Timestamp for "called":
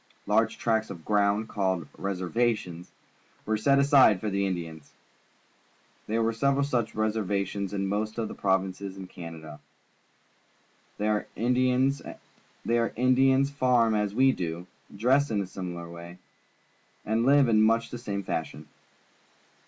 1.47-1.87